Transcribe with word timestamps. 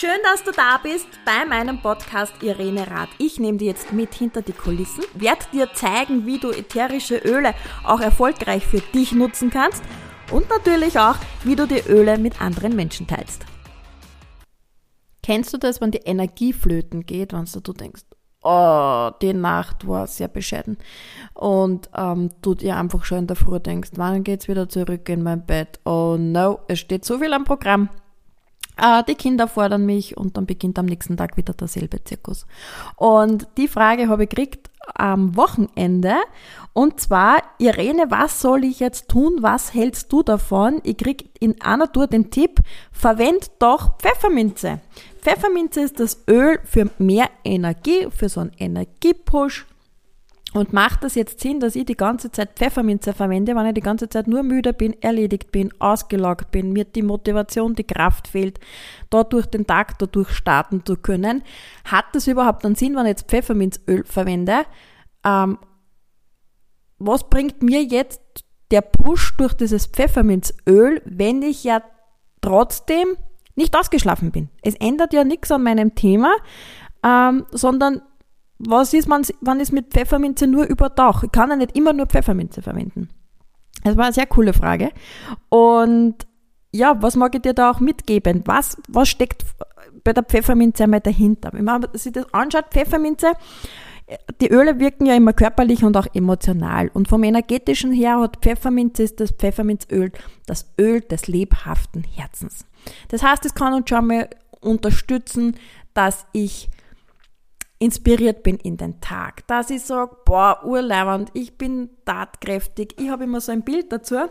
Schön, 0.00 0.18
dass 0.22 0.42
du 0.42 0.50
da 0.50 0.80
bist 0.82 1.08
bei 1.26 1.44
meinem 1.44 1.82
Podcast 1.82 2.32
Irene 2.42 2.90
Rath. 2.90 3.10
Ich 3.18 3.38
nehme 3.38 3.58
dir 3.58 3.66
jetzt 3.66 3.92
mit 3.92 4.14
hinter 4.14 4.40
die 4.40 4.54
Kulissen, 4.54 5.04
werde 5.12 5.44
dir 5.52 5.74
zeigen, 5.74 6.24
wie 6.24 6.38
du 6.38 6.48
ätherische 6.48 7.18
Öle 7.18 7.52
auch 7.84 8.00
erfolgreich 8.00 8.64
für 8.66 8.80
dich 8.80 9.12
nutzen 9.12 9.50
kannst 9.50 9.82
und 10.32 10.48
natürlich 10.48 10.98
auch, 10.98 11.16
wie 11.44 11.54
du 11.54 11.66
die 11.66 11.82
Öle 11.86 12.16
mit 12.16 12.40
anderen 12.40 12.74
Menschen 12.74 13.08
teilst. 13.08 13.44
Kennst 15.22 15.52
du 15.52 15.58
das, 15.58 15.82
wenn 15.82 15.90
die 15.90 15.98
Energie 15.98 16.54
flöten 16.54 17.04
geht, 17.04 17.34
wenn 17.34 17.44
du 17.44 17.72
denkst, 17.74 18.04
oh, 18.42 19.10
die 19.20 19.34
Nacht 19.34 19.86
war 19.86 20.06
sehr 20.06 20.28
bescheiden 20.28 20.78
und 21.34 21.90
ähm, 21.94 22.30
du 22.40 22.54
dir 22.54 22.78
einfach 22.78 23.04
schon 23.04 23.18
in 23.18 23.26
der 23.26 23.36
Früh 23.36 23.60
denkst, 23.60 23.90
wann 23.96 24.24
geht's 24.24 24.48
wieder 24.48 24.66
zurück 24.66 25.06
in 25.10 25.22
mein 25.22 25.44
Bett? 25.44 25.78
Oh 25.84 26.16
no, 26.18 26.60
es 26.68 26.78
steht 26.78 27.04
so 27.04 27.18
viel 27.18 27.34
am 27.34 27.44
Programm. 27.44 27.90
Äh, 28.80 29.04
die 29.04 29.14
Kinder 29.14 29.46
fordern 29.46 29.84
mich 29.84 30.16
und 30.16 30.36
dann 30.36 30.46
beginnt 30.46 30.78
am 30.78 30.86
nächsten 30.86 31.16
Tag 31.16 31.36
wieder 31.36 31.52
derselbe 31.52 32.02
Zirkus. 32.02 32.46
Und 32.96 33.46
die 33.56 33.68
Frage 33.68 34.08
habe 34.08 34.24
ich 34.24 34.30
gekriegt 34.30 34.70
am 34.94 35.36
Wochenende. 35.36 36.16
Und 36.72 37.00
zwar, 37.00 37.42
Irene, 37.58 38.10
was 38.10 38.40
soll 38.40 38.64
ich 38.64 38.80
jetzt 38.80 39.08
tun? 39.08 39.38
Was 39.40 39.74
hältst 39.74 40.12
du 40.12 40.22
davon? 40.22 40.80
Ich 40.84 40.96
krieg 40.96 41.30
in 41.40 41.60
einer 41.60 41.92
Tour 41.92 42.06
den 42.06 42.30
Tipp, 42.30 42.60
verwend 42.92 43.50
doch 43.58 43.98
Pfefferminze. 43.98 44.80
Pfefferminze 45.20 45.80
ist 45.80 46.00
das 46.00 46.22
Öl 46.28 46.60
für 46.64 46.90
mehr 46.98 47.28
Energie, 47.44 48.08
für 48.10 48.28
so 48.28 48.40
einen 48.40 48.52
Energiepush. 48.58 49.66
Und 50.52 50.72
macht 50.72 51.04
das 51.04 51.14
jetzt 51.14 51.40
Sinn, 51.40 51.60
dass 51.60 51.76
ich 51.76 51.84
die 51.84 51.96
ganze 51.96 52.32
Zeit 52.32 52.56
Pfefferminze 52.56 53.12
verwende, 53.12 53.54
wenn 53.54 53.66
ich 53.66 53.74
die 53.74 53.80
ganze 53.80 54.08
Zeit 54.08 54.26
nur 54.26 54.42
müde 54.42 54.72
bin, 54.72 55.00
erledigt 55.00 55.52
bin, 55.52 55.72
ausgelaugt 55.78 56.50
bin, 56.50 56.72
mir 56.72 56.84
die 56.84 57.02
Motivation, 57.02 57.74
die 57.74 57.84
Kraft 57.84 58.26
fehlt, 58.26 58.58
da 59.10 59.22
durch 59.22 59.46
den 59.46 59.66
Tag 59.66 59.98
dadurch 59.98 60.30
starten 60.30 60.84
zu 60.84 60.96
können? 60.96 61.44
Hat 61.84 62.06
das 62.14 62.26
überhaupt 62.26 62.64
einen 62.64 62.74
Sinn, 62.74 62.96
wenn 62.96 63.06
ich 63.06 63.10
jetzt 63.10 63.28
Pfefferminzöl 63.28 64.04
verwende? 64.04 64.64
Ähm, 65.24 65.58
was 66.98 67.30
bringt 67.30 67.62
mir 67.62 67.84
jetzt 67.84 68.20
der 68.72 68.80
Push 68.80 69.36
durch 69.36 69.54
dieses 69.54 69.86
Pfefferminzöl, 69.86 71.00
wenn 71.04 71.42
ich 71.42 71.62
ja 71.62 71.80
trotzdem 72.40 73.16
nicht 73.54 73.76
ausgeschlafen 73.76 74.32
bin? 74.32 74.48
Es 74.62 74.74
ändert 74.74 75.12
ja 75.12 75.22
nichts 75.22 75.52
an 75.52 75.62
meinem 75.62 75.94
Thema, 75.94 76.32
ähm, 77.04 77.46
sondern 77.52 78.02
was 78.68 78.92
ist, 78.92 79.08
ich 79.08 79.48
es 79.60 79.72
mit 79.72 79.88
Pfefferminze 79.90 80.46
nur 80.46 80.64
übertauche? 80.66 81.26
Ich 81.26 81.32
kann 81.32 81.50
ja 81.50 81.56
nicht 81.56 81.76
immer 81.76 81.92
nur 81.92 82.06
Pfefferminze 82.06 82.62
verwenden. 82.62 83.08
Das 83.82 83.96
war 83.96 84.04
eine 84.04 84.12
sehr 84.12 84.26
coole 84.26 84.52
Frage. 84.52 84.90
Und 85.48 86.26
ja, 86.72 87.02
was 87.02 87.16
mag 87.16 87.34
ich 87.34 87.42
dir 87.42 87.54
da 87.54 87.70
auch 87.70 87.80
mitgeben? 87.80 88.42
Was, 88.44 88.76
was 88.88 89.08
steckt 89.08 89.44
bei 90.04 90.12
der 90.12 90.22
Pfefferminze 90.22 90.84
einmal 90.84 91.00
dahinter? 91.00 91.50
Wenn 91.52 91.64
man 91.64 91.86
sich 91.94 92.12
das 92.12 92.32
anschaut, 92.32 92.66
Pfefferminze, 92.70 93.32
die 94.40 94.50
Öle 94.50 94.78
wirken 94.78 95.06
ja 95.06 95.14
immer 95.14 95.32
körperlich 95.32 95.82
und 95.82 95.96
auch 95.96 96.06
emotional. 96.12 96.90
Und 96.92 97.08
vom 97.08 97.24
energetischen 97.24 97.92
her 97.92 98.20
hat 98.20 98.38
Pfefferminze 98.42 99.02
ist 99.04 99.20
das 99.20 99.32
Pfefferminzöl 99.32 100.12
das 100.46 100.70
Öl 100.78 101.00
des 101.00 101.28
lebhaften 101.28 102.04
Herzens. 102.04 102.66
Das 103.08 103.22
heißt, 103.22 103.44
es 103.46 103.54
kann 103.54 103.72
uns 103.72 103.88
schon 103.88 104.06
mal 104.06 104.28
unterstützen, 104.60 105.56
dass 105.94 106.26
ich 106.32 106.68
inspiriert 107.80 108.42
bin 108.42 108.56
in 108.58 108.76
den 108.76 109.00
Tag, 109.00 109.46
dass 109.48 109.70
ich 109.70 109.82
sage, 109.82 110.14
boah, 110.24 110.60
urleibend, 110.64 111.30
ich 111.32 111.56
bin 111.56 111.88
tatkräftig. 112.04 112.94
Ich 113.00 113.08
habe 113.08 113.24
immer 113.24 113.40
so 113.40 113.50
ein 113.50 113.62
Bild 113.62 113.90
dazu, 113.90 114.28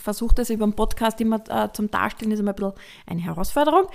versuche 0.00 0.34
das 0.34 0.48
über 0.48 0.66
den 0.66 0.74
Podcast 0.74 1.20
immer 1.20 1.42
äh, 1.48 1.68
zum 1.72 1.90
Darstellen, 1.90 2.32
ist 2.32 2.40
immer 2.40 2.52
ein 2.52 2.56
bisschen 2.56 2.72
eine 3.06 3.20
Herausforderung. 3.20 3.88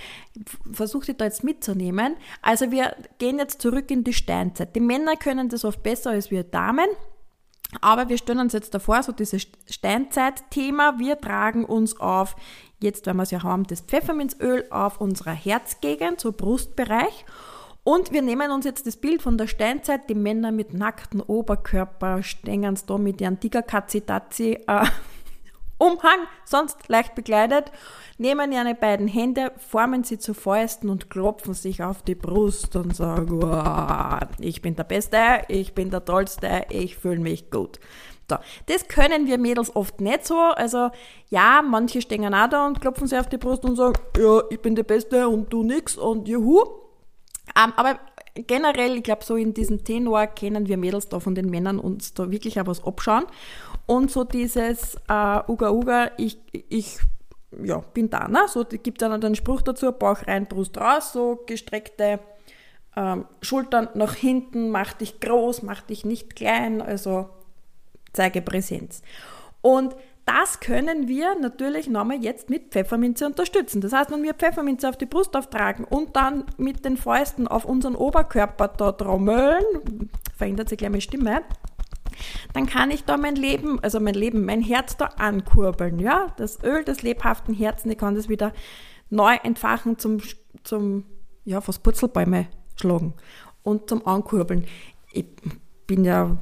Versuche 0.72 1.16
da 1.16 1.26
jetzt 1.26 1.44
mitzunehmen. 1.44 2.18
Also 2.44 2.72
wir 2.72 2.96
gehen 3.18 3.40
jetzt 3.40 3.62
zurück 3.62 3.90
in 3.90 4.04
die 4.04 4.14
Steinzeit. 4.14 4.76
Die 4.76 4.80
Männer 4.80 5.16
können 5.16 5.50
das 5.50 5.66
oft 5.66 5.82
besser 5.82 6.12
als 6.12 6.30
wir 6.30 6.44
Damen. 6.44 6.88
Aber 7.82 8.10
wir 8.10 8.18
stellen 8.18 8.40
uns 8.40 8.54
jetzt 8.54 8.76
davor, 8.76 9.02
so 9.02 9.12
dieses 9.12 9.48
Steinzeit-Thema. 9.70 11.00
Wir 11.00 11.20
tragen 11.20 11.66
uns 11.66 12.00
auf, 12.00 12.36
jetzt, 12.80 13.08
wenn 13.08 13.18
wir 13.18 13.24
es 13.24 13.32
ja 13.32 13.42
haben, 13.42 13.66
das 13.66 13.82
Pfefferminzöl 13.82 14.68
auf 14.70 15.02
unserer 15.02 15.34
Herzgegend, 15.34 16.22
so 16.22 16.32
Brustbereich. 16.32 17.26
Und 17.88 18.12
wir 18.12 18.22
nehmen 18.22 18.52
uns 18.52 18.66
jetzt 18.66 18.86
das 18.86 18.98
Bild 18.98 19.22
von 19.22 19.38
der 19.38 19.48
Steinzeit, 19.48 20.10
die 20.10 20.14
Männer 20.14 20.52
mit 20.52 20.74
nacktem 20.74 21.22
Oberkörper, 21.22 22.22
stehen 22.22 22.78
da 22.86 22.98
mit 22.98 23.22
ihren 23.22 23.40
Tigerkatzi-Tazi 23.40 24.60
äh, 24.68 24.86
Umhang, 25.78 26.20
sonst 26.44 26.90
leicht 26.90 27.16
bekleidet, 27.16 27.72
nehmen 28.18 28.52
ihre 28.52 28.76
beiden 28.76 29.08
Hände, 29.08 29.54
formen 29.56 30.04
sie 30.04 30.20
zu 30.20 30.34
Fäusten 30.34 30.90
und 30.90 31.10
klopfen 31.10 31.54
sich 31.54 31.82
auf 31.82 32.02
die 32.02 32.16
Brust 32.16 32.76
und 32.76 32.94
sagen, 32.94 33.42
wow, 33.42 34.20
ich 34.38 34.62
bin 34.62 34.76
der 34.76 34.84
Beste, 34.84 35.46
ich 35.48 35.74
bin 35.74 35.90
der 35.90 36.04
Tollste, 36.04 36.66
ich 36.70 36.98
fühle 36.98 37.22
mich 37.22 37.50
gut. 37.52 37.80
So, 38.30 38.36
das 38.66 38.90
können 38.90 39.28
wir 39.28 39.38
Mädels 39.38 39.74
oft 39.74 40.02
nicht 40.02 40.28
so. 40.28 40.38
Also 40.38 40.90
ja, 41.30 41.62
manche 41.66 42.02
stehen 42.02 42.36
auch 42.36 42.50
da 42.50 42.68
und 42.68 42.82
klopfen 42.82 43.08
sich 43.08 43.18
auf 43.18 43.30
die 43.30 43.38
Brust 43.38 43.64
und 43.64 43.78
sagen, 43.78 43.98
ja, 44.18 44.42
ich 44.50 44.60
bin 44.60 44.76
der 44.76 44.84
Beste 44.84 45.30
und 45.30 45.54
du 45.54 45.64
nix 45.64 45.96
und 45.96 46.28
juhu. 46.28 46.87
Ähm, 47.58 47.74
aber 47.76 48.00
generell, 48.36 48.98
ich 48.98 49.04
glaube, 49.04 49.24
so 49.24 49.36
in 49.36 49.54
diesem 49.54 49.84
Tenor 49.84 50.28
kennen 50.28 50.68
wir 50.68 50.78
Mädels 50.78 51.10
da 51.10 51.20
von 51.20 51.36
den 51.36 51.50
Männern 51.50 51.80
uns 51.80 52.14
da 52.14 52.30
wirklich 52.30 52.60
auch 52.62 52.68
was 52.68 52.84
abschauen. 52.84 53.26
Und 53.86 54.12
so 54.12 54.24
dieses 54.24 54.96
äh, 55.08 55.40
Uga 55.48 55.72
Uga, 55.72 56.12
ich, 56.18 56.38
ich 56.52 57.00
ja, 57.64 57.80
bin 57.94 58.10
da, 58.10 58.28
ne? 58.28 58.42
So 58.48 58.66
gibt 58.66 59.02
es 59.02 59.08
dann 59.08 59.24
einen 59.24 59.36
Spruch 59.36 59.62
dazu, 59.62 59.92
Bauch 59.92 60.28
rein, 60.28 60.48
Brust 60.48 60.78
raus, 60.78 61.14
so 61.14 61.44
gestreckte 61.46 62.20
ähm, 62.96 63.26
Schultern 63.42 63.90
nach 63.94 64.16
hinten, 64.16 64.70
mach 64.70 64.94
dich 64.94 65.20
groß, 65.20 65.64
mach 65.64 65.82
dich 65.82 66.04
nicht 66.04 66.36
klein, 66.36 66.82
also 66.82 67.30
zeige 68.12 68.42
Präsenz. 68.42 69.02
Und 69.62 69.96
das 70.28 70.60
können 70.60 71.08
wir 71.08 71.40
natürlich 71.40 71.88
nochmal 71.88 72.22
jetzt 72.22 72.50
mit 72.50 72.72
Pfefferminze 72.72 73.26
unterstützen. 73.26 73.80
Das 73.80 73.94
heißt, 73.94 74.12
wenn 74.12 74.24
wir 74.24 74.34
Pfefferminze 74.34 74.90
auf 74.90 74.98
die 74.98 75.06
Brust 75.06 75.38
auftragen 75.38 75.86
und 75.86 76.18
dann 76.18 76.44
mit 76.58 76.84
den 76.84 76.98
Fäusten 76.98 77.48
auf 77.48 77.64
unseren 77.64 77.96
Oberkörper 77.96 78.68
da 78.68 78.92
trommeln, 78.92 79.64
verändert 80.36 80.68
sich 80.68 80.78
gleich 80.78 80.92
meine 80.92 81.02
Stimme, 81.02 81.44
dann 82.54 82.66
kann 82.66 82.92
ich 82.92 83.06
da 83.06 83.16
mein 83.16 83.38
Leben, 83.38 83.80
also 83.82 84.02
mein 84.02 84.16
Leben, 84.16 84.44
mein 84.44 84.62
Herz 84.62 84.98
da 84.98 85.06
ankurbeln. 85.06 85.98
Ja, 86.00 86.34
das 86.36 86.62
Öl 86.62 86.84
des 86.84 87.04
lebhaften 87.04 87.54
Herzens, 87.54 87.94
ich 87.94 87.98
kann 87.98 88.16
das 88.16 88.28
wieder 88.28 88.52
neu 89.10 89.36
entfachen 89.44 89.98
zum, 89.98 90.20
zum 90.64 91.06
ja, 91.46 91.62
fast 91.62 91.84
Purzelbäume 91.84 92.48
schlagen 92.76 93.14
und 93.64 93.88
zum 93.88 94.06
Ankurbeln. 94.06 94.66
Ich 95.14 95.26
bin 95.86 96.04
ja 96.04 96.36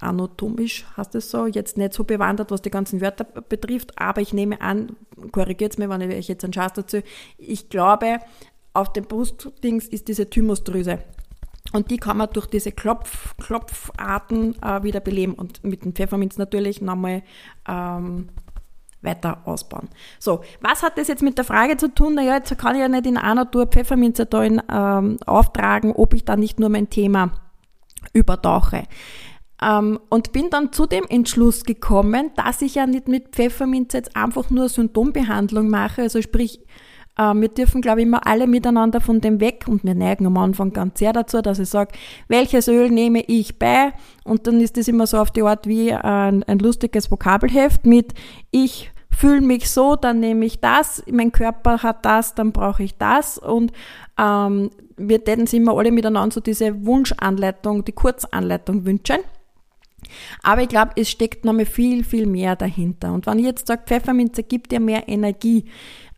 anatomisch, 0.00 0.86
heißt 0.96 1.14
es 1.14 1.30
so, 1.30 1.46
jetzt 1.46 1.76
nicht 1.76 1.92
so 1.92 2.04
bewandert, 2.04 2.50
was 2.50 2.62
die 2.62 2.70
ganzen 2.70 3.00
Wörter 3.00 3.24
betrifft, 3.24 3.98
aber 4.00 4.20
ich 4.20 4.32
nehme 4.32 4.60
an, 4.60 4.96
korrigiert 5.32 5.78
mir, 5.78 5.88
wenn 5.88 6.00
ich 6.00 6.16
euch 6.16 6.28
jetzt 6.28 6.44
einen 6.44 6.52
Schatz 6.52 6.74
dazu, 6.74 6.98
ich 7.36 7.68
glaube, 7.68 8.20
auf 8.74 8.92
dem 8.92 9.04
Brustdings 9.04 9.86
ist 9.88 10.08
diese 10.08 10.30
Thymusdrüse. 10.30 11.00
Und 11.72 11.90
die 11.90 11.98
kann 11.98 12.16
man 12.16 12.28
durch 12.32 12.46
diese 12.46 12.72
Klopf, 12.72 13.36
Klopfarten 13.36 14.54
äh, 14.62 14.82
wieder 14.82 15.00
beleben 15.00 15.34
und 15.34 15.62
mit 15.64 15.84
dem 15.84 15.94
Pfefferminz 15.94 16.38
natürlich 16.38 16.80
nochmal 16.80 17.22
ähm, 17.68 18.30
weiter 19.02 19.42
ausbauen. 19.44 19.88
So, 20.18 20.42
was 20.60 20.82
hat 20.82 20.96
das 20.96 21.08
jetzt 21.08 21.22
mit 21.22 21.36
der 21.36 21.44
Frage 21.44 21.76
zu 21.76 21.94
tun? 21.94 22.14
Naja, 22.14 22.36
jetzt 22.36 22.56
kann 22.58 22.74
ich 22.74 22.80
ja 22.80 22.88
nicht 22.88 23.06
in 23.06 23.16
einer 23.16 23.50
Tour 23.50 23.66
Pfefferminze 23.66 24.26
da 24.26 24.42
in, 24.42 24.62
ähm, 24.70 25.18
auftragen, 25.26 25.92
ob 25.92 26.14
ich 26.14 26.24
da 26.24 26.36
nicht 26.36 26.58
nur 26.58 26.68
mein 26.68 26.88
Thema 26.88 27.32
übertauche. 28.12 28.84
Ähm, 29.62 29.98
und 30.08 30.32
bin 30.32 30.50
dann 30.50 30.72
zu 30.72 30.86
dem 30.86 31.04
Entschluss 31.08 31.64
gekommen, 31.64 32.30
dass 32.36 32.62
ich 32.62 32.76
ja 32.76 32.86
nicht 32.86 33.08
mit 33.08 33.30
Pfefferminz 33.30 33.92
jetzt 33.92 34.16
einfach 34.16 34.50
nur 34.50 34.68
Symptombehandlung 34.68 35.68
mache, 35.68 36.02
also 36.02 36.22
sprich, 36.22 36.60
äh, 37.18 37.34
wir 37.34 37.48
dürfen, 37.48 37.82
glaube 37.82 38.00
ich, 38.00 38.06
immer 38.06 38.26
alle 38.26 38.46
miteinander 38.46 39.00
von 39.00 39.20
dem 39.20 39.40
weg 39.40 39.66
und 39.68 39.84
wir 39.84 39.94
neigen 39.94 40.26
am 40.26 40.36
Anfang 40.38 40.72
ganz 40.72 40.98
sehr 41.00 41.12
dazu, 41.12 41.42
dass 41.42 41.58
ich 41.58 41.68
sage, 41.68 41.92
welches 42.28 42.68
Öl 42.68 42.90
nehme 42.90 43.22
ich 43.26 43.58
bei? 43.58 43.92
Und 44.24 44.46
dann 44.46 44.60
ist 44.60 44.76
das 44.76 44.88
immer 44.88 45.06
so 45.06 45.18
auf 45.18 45.30
die 45.30 45.42
Art 45.42 45.66
wie 45.66 45.92
ein, 45.92 46.42
ein 46.44 46.58
lustiges 46.60 47.10
Vokabelheft 47.10 47.84
mit 47.84 48.14
ich 48.50 48.92
fühle 49.10 49.40
mich 49.40 49.68
so, 49.68 49.96
dann 49.96 50.20
nehme 50.20 50.46
ich 50.46 50.60
das, 50.60 51.02
mein 51.10 51.32
Körper 51.32 51.82
hat 51.82 52.04
das, 52.04 52.36
dann 52.36 52.52
brauche 52.52 52.84
ich 52.84 52.96
das 52.98 53.36
und 53.36 53.72
ähm, 54.16 54.70
wir 54.96 55.24
täten 55.24 55.42
uns 55.42 55.52
immer 55.52 55.76
alle 55.76 55.90
miteinander 55.90 56.32
so 56.32 56.40
diese 56.40 56.84
Wunschanleitung, 56.86 57.84
die 57.84 57.92
Kurzanleitung 57.92 58.84
wünschen. 58.84 59.18
Aber 60.42 60.62
ich 60.62 60.68
glaube, 60.68 60.92
es 60.96 61.10
steckt 61.10 61.44
noch 61.44 61.52
mal 61.52 61.66
viel, 61.66 62.04
viel 62.04 62.26
mehr 62.26 62.56
dahinter. 62.56 63.12
Und 63.12 63.26
wenn 63.26 63.38
ich 63.38 63.44
jetzt 63.44 63.66
sage, 63.66 63.82
Pfefferminze 63.86 64.42
gibt 64.42 64.72
dir 64.72 64.80
mehr 64.80 65.08
Energie 65.08 65.64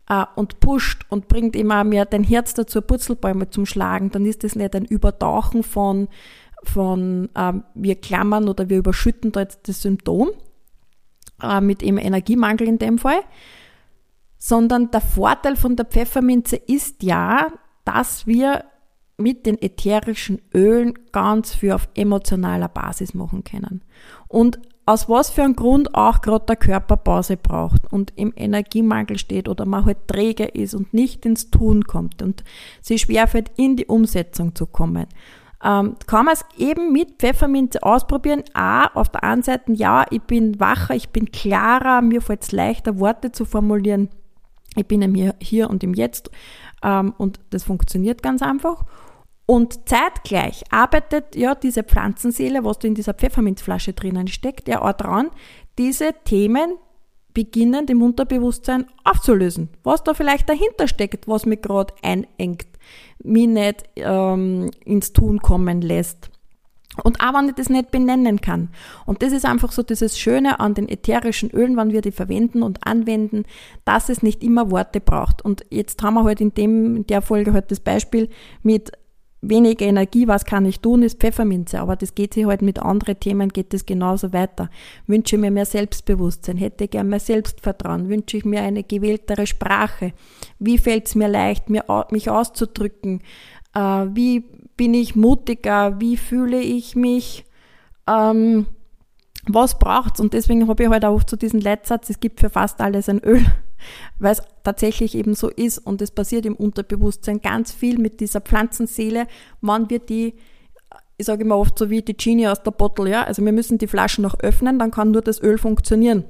äh, 0.09 0.25
und 0.35 0.59
pusht 0.59 1.05
und 1.09 1.27
bringt 1.27 1.55
immer 1.55 1.83
mehr 1.83 2.05
dein 2.05 2.23
Herz 2.23 2.53
dazu, 2.53 2.81
Purzelbäume 2.81 3.49
zum 3.49 3.65
Schlagen, 3.65 4.11
dann 4.11 4.25
ist 4.25 4.43
das 4.43 4.55
nicht 4.55 4.75
ein 4.75 4.85
Übertauchen 4.85 5.63
von, 5.63 6.07
von 6.63 7.29
äh, 7.35 7.53
wir 7.73 7.95
klammern 7.95 8.47
oder 8.47 8.69
wir 8.69 8.77
überschütten 8.77 9.31
da 9.31 9.41
jetzt 9.41 9.67
das 9.67 9.81
Symptom 9.81 10.29
äh, 11.41 11.61
mit 11.61 11.83
eben 11.83 11.97
Energiemangel 11.97 12.67
in 12.67 12.79
dem 12.79 12.97
Fall, 12.97 13.21
sondern 14.37 14.91
der 14.91 15.01
Vorteil 15.01 15.55
von 15.55 15.75
der 15.75 15.85
Pfefferminze 15.85 16.55
ist 16.55 17.03
ja, 17.03 17.47
dass 17.85 18.27
wir 18.27 18.65
mit 19.21 19.45
den 19.45 19.61
ätherischen 19.61 20.41
Ölen 20.53 20.93
ganz 21.11 21.55
viel 21.55 21.71
auf 21.71 21.89
emotionaler 21.95 22.67
Basis 22.67 23.13
machen 23.13 23.43
können. 23.43 23.81
Und 24.27 24.59
aus 24.85 25.07
was 25.07 25.29
für 25.29 25.43
einem 25.43 25.55
Grund 25.55 25.93
auch 25.93 26.21
gerade 26.21 26.45
der 26.47 26.55
Körper 26.55 26.97
Pause 26.97 27.37
braucht 27.37 27.91
und 27.93 28.13
im 28.15 28.33
Energiemangel 28.35 29.17
steht 29.17 29.47
oder 29.47 29.65
man 29.65 29.85
halt 29.85 30.07
träge 30.07 30.45
ist 30.45 30.73
und 30.73 30.93
nicht 30.93 31.25
ins 31.25 31.51
Tun 31.51 31.83
kommt 31.83 32.21
und 32.21 32.43
sich 32.81 33.01
schwerfällt, 33.01 33.51
in 33.57 33.75
die 33.75 33.85
Umsetzung 33.85 34.55
zu 34.55 34.65
kommen, 34.65 35.05
ähm, 35.63 35.95
kann 36.07 36.25
man 36.25 36.33
es 36.33 36.43
eben 36.57 36.91
mit 36.91 37.19
Pfefferminze 37.19 37.83
ausprobieren. 37.83 38.43
A, 38.53 38.87
auf 38.87 39.09
der 39.09 39.23
einen 39.23 39.43
Seite, 39.43 39.71
ja, 39.73 40.05
ich 40.09 40.23
bin 40.23 40.59
wacher, 40.59 40.95
ich 40.95 41.09
bin 41.09 41.31
klarer, 41.31 42.01
mir 42.01 42.21
fällt 42.21 42.41
es 42.41 42.51
leichter, 42.51 42.99
Worte 42.99 43.31
zu 43.31 43.45
formulieren. 43.45 44.09
Ich 44.75 44.87
bin 44.87 45.01
im 45.01 45.33
Hier 45.39 45.69
und 45.69 45.83
im 45.83 45.93
Jetzt 45.93 46.31
ähm, 46.81 47.13
und 47.17 47.39
das 47.51 47.63
funktioniert 47.63 48.23
ganz 48.23 48.41
einfach. 48.41 48.85
Und 49.51 49.89
zeitgleich 49.89 50.63
arbeitet 50.71 51.35
ja 51.35 51.55
diese 51.55 51.83
Pflanzenseele, 51.83 52.63
was 52.63 52.79
da 52.79 52.87
in 52.87 52.95
dieser 52.95 53.13
Pfefferminzflasche 53.13 53.91
drinnen 53.91 54.29
steckt, 54.29 54.69
ja 54.69 54.81
auch 54.81 54.93
dran, 54.93 55.29
diese 55.77 56.13
Themen 56.23 56.75
beginnen 57.33 57.85
im 57.87 58.01
Unterbewusstsein 58.01 58.85
aufzulösen. 59.03 59.67
Was 59.83 60.05
da 60.05 60.13
vielleicht 60.13 60.47
dahinter 60.47 60.87
steckt, 60.87 61.27
was 61.27 61.45
mich 61.45 61.61
gerade 61.61 61.93
einengt, 62.01 62.65
mich 63.25 63.47
nicht 63.49 63.83
ähm, 63.97 64.71
ins 64.85 65.11
Tun 65.11 65.39
kommen 65.39 65.81
lässt. 65.81 66.29
Und 67.03 67.19
auch 67.19 67.33
wenn 67.33 67.49
ich 67.49 67.55
das 67.55 67.69
nicht 67.69 67.91
benennen 67.91 68.39
kann. 68.39 68.69
Und 69.05 69.21
das 69.21 69.33
ist 69.33 69.45
einfach 69.45 69.73
so 69.73 69.83
dieses 69.83 70.17
Schöne 70.17 70.61
an 70.61 70.75
den 70.75 70.87
ätherischen 70.87 71.51
Ölen, 71.51 71.75
wenn 71.75 71.91
wir 71.91 72.01
die 72.01 72.11
verwenden 72.11 72.63
und 72.63 72.87
anwenden, 72.87 73.43
dass 73.83 74.07
es 74.07 74.23
nicht 74.23 74.43
immer 74.43 74.71
Worte 74.71 75.01
braucht. 75.01 75.41
Und 75.43 75.65
jetzt 75.69 76.01
haben 76.03 76.13
wir 76.13 76.23
halt 76.23 76.39
in 76.39 76.51
in 76.51 77.07
der 77.07 77.21
Folge 77.21 77.51
halt 77.51 77.69
das 77.69 77.81
Beispiel 77.81 78.29
mit 78.63 78.91
weniger 79.41 79.85
Energie, 79.85 80.27
was 80.27 80.45
kann 80.45 80.65
ich 80.65 80.79
tun, 80.79 81.03
ist 81.03 81.19
Pfefferminze. 81.19 81.79
Aber 81.79 81.95
das 81.95 82.15
geht 82.15 82.33
sich 82.33 82.45
halt 82.45 82.61
mit 82.61 82.79
anderen 82.79 83.19
Themen, 83.19 83.49
geht 83.49 83.73
es 83.73 83.85
genauso 83.85 84.33
weiter. 84.33 84.69
Wünsche 85.07 85.37
mir 85.37 85.51
mehr 85.51 85.65
Selbstbewusstsein, 85.65 86.57
hätte 86.57 86.87
gern 86.87 87.09
mehr 87.09 87.19
Selbstvertrauen, 87.19 88.09
wünsche 88.09 88.37
ich 88.37 88.45
mir 88.45 88.61
eine 88.61 88.83
gewähltere 88.83 89.47
Sprache. 89.47 90.13
Wie 90.59 90.77
fällt 90.77 91.07
es 91.07 91.15
mir 91.15 91.27
leicht, 91.27 91.69
mich 91.69 92.29
auszudrücken? 92.29 93.21
Äh, 93.73 93.79
wie 93.79 94.45
bin 94.77 94.93
ich 94.93 95.15
mutiger? 95.15 95.99
Wie 95.99 96.17
fühle 96.17 96.59
ich 96.59 96.95
mich? 96.95 97.45
Ähm, 98.07 98.67
was 99.47 99.79
braucht's? 99.79 100.19
Und 100.19 100.33
deswegen 100.33 100.67
habe 100.67 100.83
ich 100.83 100.89
halt 100.89 101.05
auch 101.05 101.21
so 101.27 101.35
diesen 101.35 101.61
Leitsatz, 101.61 102.09
es 102.09 102.19
gibt 102.19 102.39
für 102.39 102.49
fast 102.49 102.79
alles 102.79 103.09
ein 103.09 103.23
Öl, 103.23 103.43
weil 104.19 104.33
es 104.33 104.41
tatsächlich 104.63 105.15
eben 105.15 105.33
so 105.33 105.49
ist 105.49 105.79
und 105.79 106.01
es 106.01 106.11
passiert 106.11 106.45
im 106.45 106.55
Unterbewusstsein 106.55 107.41
ganz 107.41 107.71
viel 107.71 107.97
mit 107.97 108.19
dieser 108.19 108.41
Pflanzenseele, 108.41 109.27
wann 109.61 109.89
wir 109.89 109.99
die, 109.99 110.35
ich 111.17 111.25
sage 111.25 111.43
immer 111.43 111.57
oft 111.57 111.77
so 111.77 111.89
wie 111.89 112.01
die 112.01 112.17
Genie 112.17 112.47
aus 112.47 112.63
der 112.63 112.71
Bottle, 112.71 113.09
ja, 113.09 113.23
also 113.23 113.43
wir 113.43 113.51
müssen 113.51 113.77
die 113.77 113.87
Flaschen 113.87 114.23
noch 114.23 114.39
öffnen, 114.39 114.79
dann 114.79 114.91
kann 114.91 115.11
nur 115.11 115.21
das 115.21 115.41
Öl 115.41 115.57
funktionieren. 115.57 116.25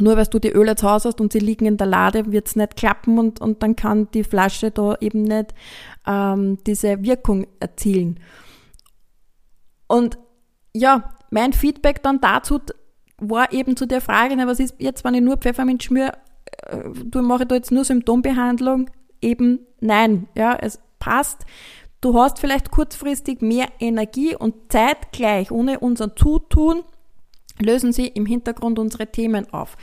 Nur 0.00 0.16
weil 0.16 0.26
du 0.26 0.38
die 0.38 0.50
Öle 0.50 0.76
zu 0.76 0.90
Hause 0.90 1.08
hast 1.08 1.20
und 1.20 1.32
sie 1.32 1.38
liegen 1.38 1.64
in 1.64 1.78
der 1.78 1.86
Lade, 1.86 2.30
wird's 2.30 2.56
nicht 2.56 2.76
klappen 2.76 3.18
und, 3.18 3.40
und 3.40 3.62
dann 3.62 3.76
kann 3.76 4.10
die 4.12 4.24
Flasche 4.24 4.70
da 4.70 4.96
eben 5.00 5.22
nicht 5.22 5.54
ähm, 6.06 6.58
diese 6.66 7.02
Wirkung 7.02 7.46
erzielen. 7.60 8.20
Und 9.86 10.18
ja, 10.74 11.14
mein 11.30 11.52
Feedback 11.52 12.02
dann 12.02 12.20
dazu 12.20 12.60
war 13.18 13.52
eben 13.52 13.76
zu 13.76 13.86
der 13.86 14.02
Frage, 14.02 14.36
was 14.46 14.60
ist 14.60 14.74
jetzt, 14.78 15.04
wenn 15.04 15.14
ich 15.14 15.22
nur 15.22 15.38
Pfefferminz 15.38 15.84
schmüre, 15.84 16.08
äh, 16.08 16.12
du 17.04 17.22
mache 17.22 17.46
da 17.46 17.54
jetzt 17.54 17.72
nur 17.72 17.84
Symptombehandlung? 17.84 18.90
Eben 19.20 19.60
nein, 19.80 20.28
ja, 20.36 20.56
es 20.60 20.80
passt. 20.98 21.44
Du 22.00 22.14
hast 22.14 22.38
vielleicht 22.38 22.70
kurzfristig 22.70 23.40
mehr 23.40 23.66
Energie 23.80 24.36
und 24.36 24.54
zeitgleich, 24.70 25.50
ohne 25.50 25.80
unser 25.80 26.14
Zutun, 26.14 26.82
lösen 27.60 27.92
sie 27.92 28.06
im 28.06 28.26
Hintergrund 28.26 28.78
unsere 28.78 29.06
Themen 29.10 29.52
auf. 29.52 29.76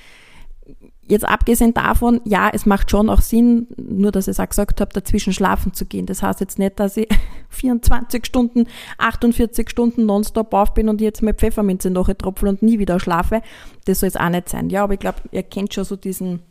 Jetzt 1.02 1.28
abgesehen 1.28 1.74
davon, 1.74 2.22
ja, 2.24 2.50
es 2.54 2.66
macht 2.66 2.90
schon 2.90 3.10
auch 3.10 3.20
Sinn, 3.20 3.68
nur 3.76 4.14
dass 4.14 4.28
ich 4.28 4.34
es 4.34 4.40
auch 4.40 4.48
gesagt 4.48 4.80
habe, 4.80 4.94
dazwischen 4.94 5.34
schlafen 5.34 5.74
zu 5.74 5.86
gehen. 5.86 6.06
Das 6.06 6.24
heißt 6.24 6.40
jetzt 6.40 6.60
nicht, 6.60 6.80
dass 6.80 6.96
ich 6.96 7.10
24 7.50 8.26
Stunden, 8.26 8.68
48 9.00 9.70
Stunden 9.70 10.06
nonstop 10.06 10.54
auf 10.54 10.74
bin 10.74 10.88
und 10.88 11.02
jetzt 11.02 11.22
mit 11.22 11.40
Pfefferminze 11.40 11.90
nachher 11.90 12.18
tropfe 12.18 12.48
und 12.48 12.62
nie 12.62 12.80
wieder 12.80 13.02
schlafe. 13.02 13.42
Das 13.86 14.00
soll 14.00 14.08
es 14.08 14.16
auch 14.16 14.30
nicht 14.30 14.48
sein. 14.48 14.70
Ja, 14.70 14.86
aber 14.86 14.94
ich 14.94 15.00
glaube, 15.00 15.18
ihr 15.32 15.44
kennt 15.44 15.74
schon 15.74 15.84
so 15.84 15.98
diesen, 15.98 16.42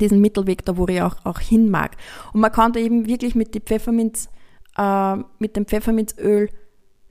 diesen 0.00 0.20
Mittelweg 0.20 0.64
da, 0.64 0.76
wo 0.76 0.86
ich 0.88 1.02
auch, 1.02 1.16
auch 1.24 1.40
hin 1.40 1.70
mag. 1.70 1.96
Und 2.32 2.40
man 2.40 2.52
kann 2.52 2.72
da 2.72 2.80
eben 2.80 3.06
wirklich 3.06 3.34
mit, 3.34 3.54
die 3.54 3.60
Pfefferminz, 3.60 4.28
äh, 4.76 5.16
mit 5.38 5.56
dem 5.56 5.66
Pfefferminzöl 5.66 6.50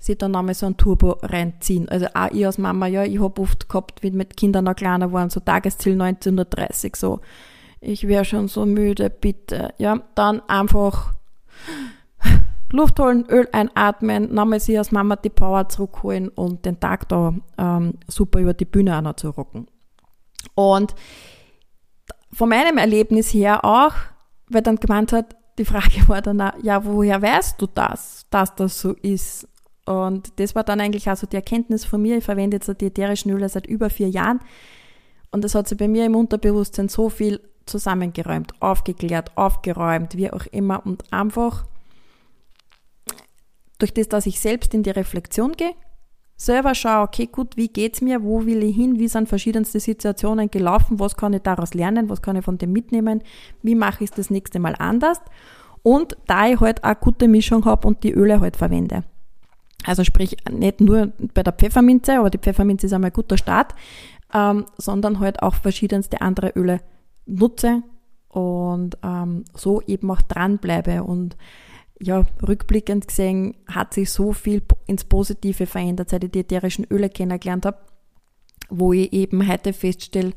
sich 0.03 0.18
dann 0.18 0.35
einmal 0.35 0.53
so 0.53 0.65
ein 0.65 0.75
Turbo 0.75 1.18
reinziehen. 1.21 1.88
Also 1.88 2.07
auch 2.13 2.30
ich 2.31 2.45
als 2.45 2.57
Mama, 2.57 2.88
ja, 2.88 3.03
ich 3.03 3.21
habe 3.21 3.41
oft 3.41 3.69
gehabt, 3.69 4.03
wie 4.03 4.12
mit 4.12 4.35
Kindern 4.35 4.65
noch 4.65 4.75
kleiner 4.75 5.13
waren, 5.13 5.30
so 5.30 5.39
Tagesziel 5.39 5.94
1930, 5.94 6.95
so, 6.95 7.21
ich 7.80 8.07
wäre 8.07 8.25
schon 8.25 8.47
so 8.47 8.65
müde, 8.65 9.09
bitte. 9.09 9.74
Ja, 9.77 10.01
dann 10.15 10.41
einfach 10.47 11.13
Luft 12.71 13.00
holen, 13.00 13.25
Öl 13.29 13.47
einatmen, 13.51 14.33
nochmal 14.33 14.59
sich 14.59 14.77
als 14.77 14.91
Mama 14.91 15.15
die 15.15 15.29
Power 15.29 15.69
zurückholen 15.69 16.29
und 16.29 16.65
den 16.65 16.79
Tag 16.79 17.07
da 17.09 17.33
ähm, 17.57 17.95
super 18.07 18.39
über 18.39 18.53
die 18.53 18.65
Bühne 18.65 18.97
auch 18.97 19.01
noch 19.01 19.15
zu 19.15 19.29
rocken. 19.29 19.68
Und 20.56 20.95
von 22.33 22.50
meinem 22.50 22.77
Erlebnis 22.77 23.33
her 23.33 23.63
auch, 23.63 23.94
weil 24.50 24.62
dann 24.62 24.77
gemeint 24.77 25.13
hat, 25.13 25.35
die 25.57 25.65
Frage 25.65 26.07
war 26.07 26.21
dann 26.21 26.41
auch, 26.41 26.53
ja, 26.62 26.83
woher 26.83 27.21
weißt 27.21 27.62
du 27.62 27.68
das, 27.68 28.25
dass 28.30 28.56
das 28.56 28.80
so 28.80 28.94
ist? 28.94 29.47
Und 29.85 30.39
das 30.39 30.56
war 30.56 30.63
dann 30.63 30.80
eigentlich 30.80 31.09
also 31.09 31.27
die 31.27 31.35
Erkenntnis 31.35 31.85
von 31.85 32.01
mir. 32.01 32.18
Ich 32.18 32.24
verwende 32.24 32.57
jetzt 32.57 32.81
die 32.81 32.85
ätherischen 32.85 33.31
Öle 33.31 33.50
seit 33.50 33.68
über 33.68 33.89
vier 33.89 34.09
Jahren. 34.09 34.39
Und 35.31 35.44
das 35.44 35.56
hat 35.56 35.68
sich 35.68 35.77
bei 35.77 35.88
mir 35.88 36.06
im 36.06 36.15
Unterbewusstsein 36.15 36.89
so 36.89 37.09
viel 37.09 37.41
zusammengeräumt, 37.65 38.62
aufgeklärt, 38.62 39.36
aufgeräumt, 39.36 40.15
wie 40.15 40.31
auch 40.31 40.45
immer. 40.51 40.86
Und 40.86 41.12
einfach 41.12 41.65
durch 43.79 43.94
das, 43.94 44.07
dass 44.07 44.25
ich 44.25 44.39
selbst 44.39 44.74
in 44.74 44.83
die 44.83 44.91
Reflexion 44.91 45.53
gehe, 45.53 45.74
selber 46.45 46.75
schaue, 46.75 47.03
okay, 47.03 47.27
gut, 47.27 47.57
wie 47.57 47.67
geht's 47.67 48.01
mir, 48.01 48.23
wo 48.23 48.45
will 48.45 48.63
ich 48.63 48.75
hin, 48.75 48.99
wie 48.99 49.07
sind 49.07 49.29
verschiedenste 49.29 49.79
Situationen 49.79 50.51
gelaufen, 50.51 50.99
was 50.99 51.15
kann 51.15 51.33
ich 51.33 51.41
daraus 51.41 51.73
lernen, 51.73 52.09
was 52.09 52.21
kann 52.21 52.35
ich 52.35 52.43
von 52.43 52.57
dem 52.57 52.71
mitnehmen, 52.71 53.21
wie 53.61 53.75
mache 53.75 54.03
ich 54.03 54.09
es 54.09 54.15
das 54.15 54.29
nächste 54.29 54.59
Mal 54.59 54.75
anders. 54.77 55.21
Und 55.81 56.17
da 56.27 56.47
ich 56.47 56.59
halt 56.59 56.83
eine 56.83 56.95
gute 56.95 57.27
Mischung 57.27 57.65
habe 57.65 57.88
und 57.88 58.03
die 58.03 58.13
Öle 58.13 58.39
halt 58.39 58.57
verwende. 58.57 59.03
Also 59.85 60.03
sprich, 60.03 60.38
nicht 60.50 60.79
nur 60.79 61.12
bei 61.33 61.43
der 61.43 61.53
Pfefferminze, 61.53 62.17
aber 62.19 62.29
die 62.29 62.38
Pfefferminze 62.38 62.88
ist 62.88 62.93
einmal 62.93 63.09
ein 63.09 63.13
guter 63.13 63.38
Start, 63.38 63.75
ähm, 64.33 64.65
sondern 64.77 65.19
halt 65.19 65.41
auch 65.41 65.55
verschiedenste 65.55 66.21
andere 66.21 66.53
Öle 66.55 66.79
nutze 67.25 67.83
und 68.29 68.97
ähm, 69.03 69.43
so 69.53 69.81
eben 69.81 70.09
auch 70.09 70.21
dranbleibe. 70.21 71.03
Und 71.03 71.35
ja, 72.03 72.25
rückblickend 72.45 73.07
gesehen 73.07 73.55
hat 73.67 73.93
sich 73.93 74.12
so 74.12 74.33
viel 74.33 74.62
ins 74.88 75.05
Positive 75.05 75.65
verändert, 75.65 76.10
seit 76.10 76.24
ich 76.24 76.31
die 76.31 76.39
ätherischen 76.39 76.86
Öle 76.91 77.10
kennengelernt 77.10 77.65
habe, 77.65 77.77
wo 78.69 78.93
ich 78.93 79.13
eben 79.13 79.48
heute 79.48 79.74
feststelle, 79.74 80.33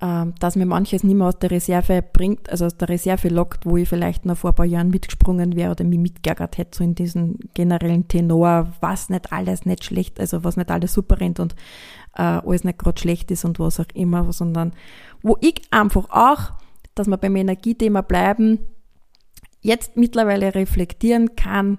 ähm, 0.00 0.34
dass 0.40 0.56
mir 0.56 0.66
manches 0.66 1.04
nicht 1.04 1.14
mehr 1.14 1.28
aus 1.28 1.38
der 1.38 1.52
Reserve 1.52 2.02
bringt, 2.02 2.50
also 2.50 2.66
aus 2.66 2.76
der 2.76 2.88
Reserve 2.88 3.28
lockt, 3.28 3.64
wo 3.64 3.76
ich 3.76 3.88
vielleicht 3.88 4.26
noch 4.26 4.36
vor 4.36 4.50
ein 4.50 4.56
paar 4.56 4.66
Jahren 4.66 4.90
mitgesprungen 4.90 5.54
wäre 5.54 5.70
oder 5.70 5.84
mich 5.84 6.00
mitgeärgert 6.00 6.58
hätte, 6.58 6.78
so 6.78 6.84
in 6.84 6.96
diesen 6.96 7.38
generellen 7.54 8.08
Tenor, 8.08 8.72
was 8.80 9.08
nicht 9.08 9.32
alles 9.32 9.66
nicht 9.66 9.84
schlecht, 9.84 10.18
also 10.18 10.42
was 10.42 10.56
nicht 10.56 10.70
alles 10.70 10.92
super 10.92 11.20
rennt 11.20 11.38
und 11.38 11.54
äh, 12.16 12.22
alles 12.22 12.64
nicht 12.64 12.78
gerade 12.78 13.00
schlecht 13.00 13.30
ist 13.30 13.44
und 13.44 13.60
was 13.60 13.78
auch 13.78 13.86
immer, 13.94 14.32
sondern 14.32 14.72
wo 15.22 15.36
ich 15.40 15.62
einfach 15.70 16.10
auch, 16.10 16.52
dass 16.96 17.06
wir 17.06 17.16
beim 17.16 17.36
Energiethema 17.36 18.00
bleiben, 18.00 18.58
jetzt 19.64 19.96
mittlerweile 19.96 20.54
reflektieren 20.54 21.34
kann, 21.34 21.78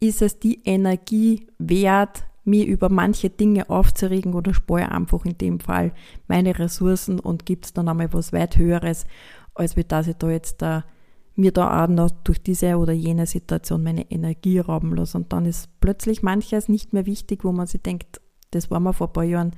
ist 0.00 0.22
es 0.22 0.38
die 0.38 0.62
Energie 0.64 1.46
wert, 1.58 2.24
mir 2.44 2.64
über 2.64 2.88
manche 2.88 3.28
Dinge 3.28 3.68
aufzuregen 3.68 4.32
oder 4.34 4.54
spare 4.54 4.92
einfach 4.92 5.24
in 5.24 5.36
dem 5.36 5.58
Fall 5.58 5.92
meine 6.28 6.56
Ressourcen 6.58 7.18
und 7.18 7.44
gibt 7.44 7.66
es 7.66 7.72
dann 7.72 7.88
einmal 7.88 8.12
was 8.12 8.32
weit 8.32 8.56
Höheres, 8.56 9.04
als 9.54 9.76
wie 9.76 9.82
dass 9.82 10.06
ich 10.06 10.16
da 10.16 10.30
jetzt 10.30 10.62
da, 10.62 10.84
mir 11.34 11.50
da 11.50 11.84
auch 11.84 11.88
noch 11.88 12.10
durch 12.10 12.40
diese 12.40 12.78
oder 12.78 12.92
jene 12.92 13.26
Situation 13.26 13.82
meine 13.82 14.08
Energie 14.10 14.60
rauben 14.60 14.94
lasse. 14.94 15.18
Und 15.18 15.32
dann 15.32 15.44
ist 15.44 15.68
plötzlich 15.80 16.22
manches 16.22 16.68
nicht 16.68 16.92
mehr 16.92 17.04
wichtig, 17.06 17.42
wo 17.42 17.50
man 17.50 17.66
sich 17.66 17.82
denkt, 17.82 18.20
das 18.52 18.70
war 18.70 18.78
mir 18.78 18.92
vor 18.92 19.08
ein 19.08 19.12
paar 19.12 19.24
Jahren 19.24 19.50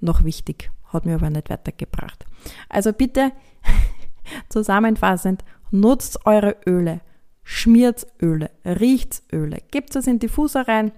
noch 0.00 0.22
wichtig, 0.22 0.70
hat 0.92 1.06
mir 1.06 1.14
aber 1.14 1.30
nicht 1.30 1.48
weitergebracht. 1.48 2.26
Also 2.68 2.92
bitte 2.92 3.32
zusammenfassend, 4.50 5.42
nutzt 5.70 6.26
eure 6.26 6.56
Öle, 6.66 7.00
schmiert 7.42 8.06
Öle, 8.20 8.50
riecht 8.64 9.22
Öle, 9.32 9.58
gebt 9.70 9.94
es 9.96 10.06
in 10.06 10.18
Diffuser 10.18 10.66
rein, 10.66 10.92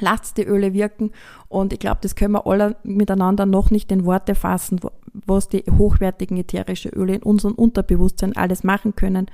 lasst 0.00 0.36
die 0.38 0.44
Öle 0.44 0.72
wirken. 0.72 1.12
Und 1.48 1.72
ich 1.72 1.78
glaube, 1.78 1.98
das 2.02 2.14
können 2.14 2.32
wir 2.32 2.46
alle 2.46 2.76
miteinander 2.82 3.46
noch 3.46 3.70
nicht 3.70 3.90
in 3.92 4.04
Worte 4.04 4.34
fassen, 4.34 4.80
was 5.12 5.48
die 5.48 5.64
hochwertigen 5.70 6.36
ätherischen 6.36 6.92
Öle 6.92 7.14
in 7.16 7.22
unserem 7.22 7.54
Unterbewusstsein 7.54 8.36
alles 8.36 8.64
machen 8.64 8.96
können. 8.96 9.26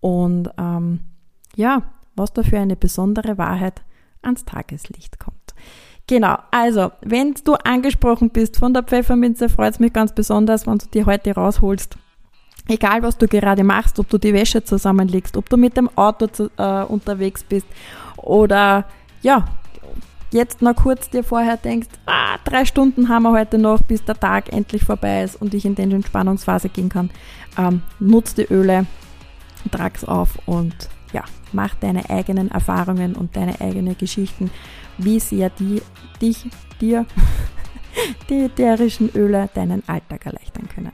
Und 0.00 0.50
ähm, 0.58 1.00
ja, 1.56 1.82
was 2.16 2.32
da 2.32 2.42
für 2.42 2.58
eine 2.58 2.76
besondere 2.76 3.38
Wahrheit 3.38 3.82
ans 4.22 4.44
Tageslicht 4.44 5.18
kommt. 5.18 5.54
Genau, 6.06 6.38
also, 6.50 6.90
wenn 7.02 7.34
du 7.44 7.54
angesprochen 7.54 8.30
bist 8.30 8.56
von 8.56 8.72
der 8.72 8.82
Pfefferminze, 8.82 9.50
freut 9.50 9.74
es 9.74 9.78
mich 9.78 9.92
ganz 9.92 10.14
besonders, 10.14 10.66
wenn 10.66 10.78
du 10.78 10.86
die 10.86 11.04
heute 11.04 11.34
rausholst. 11.34 11.98
Egal, 12.68 13.02
was 13.02 13.16
du 13.16 13.26
gerade 13.26 13.64
machst, 13.64 13.98
ob 13.98 14.08
du 14.10 14.18
die 14.18 14.34
Wäsche 14.34 14.62
zusammenlegst, 14.62 15.38
ob 15.38 15.48
du 15.48 15.56
mit 15.56 15.76
dem 15.76 15.88
Auto 15.96 16.26
zu, 16.26 16.50
äh, 16.58 16.82
unterwegs 16.84 17.42
bist 17.42 17.66
oder 18.16 18.84
ja, 19.22 19.46
jetzt 20.30 20.60
noch 20.60 20.76
kurz 20.76 21.08
dir 21.08 21.24
vorher 21.24 21.56
denkst, 21.56 21.88
ah, 22.04 22.36
drei 22.44 22.66
Stunden 22.66 23.08
haben 23.08 23.22
wir 23.22 23.32
heute 23.32 23.56
noch, 23.56 23.82
bis 23.82 24.04
der 24.04 24.20
Tag 24.20 24.52
endlich 24.52 24.84
vorbei 24.84 25.22
ist 25.22 25.40
und 25.40 25.54
ich 25.54 25.64
in 25.64 25.74
die 25.74 25.82
Entspannungsphase 25.82 26.68
gehen 26.68 26.90
kann. 26.90 27.10
Ähm, 27.56 27.82
nutz 27.98 28.34
die 28.34 28.46
Öle, 28.50 28.86
trag's 29.70 30.04
auf 30.04 30.38
und 30.46 30.74
ja, 31.12 31.24
mach 31.52 31.74
deine 31.76 32.10
eigenen 32.10 32.50
Erfahrungen 32.50 33.16
und 33.16 33.34
deine 33.34 33.60
eigenen 33.60 33.96
Geschichten 33.96 34.50
wie 34.98 35.20
sehr 35.20 35.48
die, 35.50 35.80
dich, 36.20 36.46
dir 36.80 37.06
die 38.28 38.44
ätherischen 38.44 39.10
Öle 39.14 39.48
deinen 39.54 39.82
Alltag 39.88 40.26
erleichtern 40.26 40.68
können. 40.68 40.92